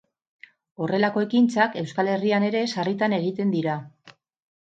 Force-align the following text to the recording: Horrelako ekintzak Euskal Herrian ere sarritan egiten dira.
Horrelako 0.85 1.23
ekintzak 1.25 1.77
Euskal 1.81 2.09
Herrian 2.13 2.47
ere 2.49 2.63
sarritan 2.75 3.15
egiten 3.21 3.51
dira. 3.59 3.77